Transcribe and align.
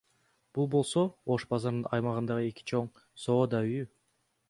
Бул 0.57 0.67
болсо 0.75 1.03
Ош 1.35 1.45
базарынын 1.53 1.85
аймагындагы 1.99 2.49
эки 2.53 2.69
чоң 2.73 2.91
соода 3.27 3.65
үйү. 3.71 3.91